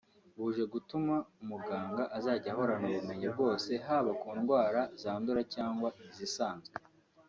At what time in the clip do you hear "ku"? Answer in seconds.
4.21-4.27